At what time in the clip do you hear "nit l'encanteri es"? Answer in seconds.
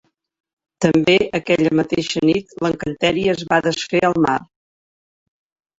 2.31-3.45